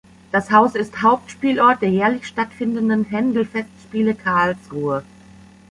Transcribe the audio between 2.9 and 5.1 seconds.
Händel-Festspiele Karlsruhe.